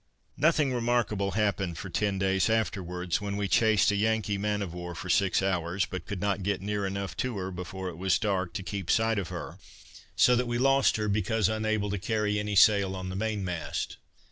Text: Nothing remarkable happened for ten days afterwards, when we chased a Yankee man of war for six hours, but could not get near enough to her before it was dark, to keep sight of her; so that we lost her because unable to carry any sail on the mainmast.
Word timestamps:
Nothing 0.35 0.73
remarkable 0.73 1.33
happened 1.37 1.77
for 1.77 1.87
ten 1.91 2.17
days 2.17 2.49
afterwards, 2.49 3.21
when 3.21 3.37
we 3.37 3.47
chased 3.47 3.91
a 3.91 3.95
Yankee 3.95 4.35
man 4.39 4.63
of 4.63 4.73
war 4.73 4.95
for 4.95 5.11
six 5.11 5.43
hours, 5.43 5.85
but 5.85 6.07
could 6.07 6.19
not 6.19 6.41
get 6.41 6.59
near 6.59 6.87
enough 6.87 7.15
to 7.17 7.37
her 7.37 7.51
before 7.51 7.87
it 7.87 7.97
was 7.99 8.17
dark, 8.17 8.51
to 8.53 8.63
keep 8.63 8.89
sight 8.89 9.19
of 9.19 9.27
her; 9.29 9.59
so 10.15 10.35
that 10.35 10.47
we 10.47 10.57
lost 10.57 10.95
her 10.97 11.07
because 11.07 11.49
unable 11.49 11.91
to 11.91 11.99
carry 11.99 12.39
any 12.39 12.55
sail 12.55 12.95
on 12.95 13.09
the 13.09 13.15
mainmast. 13.15 13.97